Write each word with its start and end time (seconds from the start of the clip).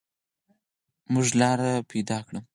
مونږ 1.13 1.27
لاره 1.39 1.71
مومو 1.89 2.39